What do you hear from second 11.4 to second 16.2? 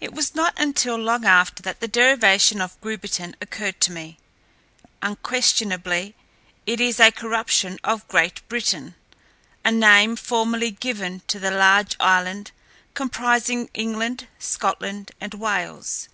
the large island comprising England, Scotland and Wales.